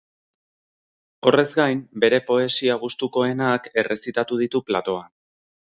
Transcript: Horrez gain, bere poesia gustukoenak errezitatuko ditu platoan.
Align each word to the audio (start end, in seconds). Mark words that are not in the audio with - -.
Horrez 1.31 1.43
gain, 1.59 1.83
bere 2.05 2.21
poesia 2.31 2.79
gustukoenak 2.87 3.71
errezitatuko 3.85 4.43
ditu 4.45 4.67
platoan. 4.73 5.17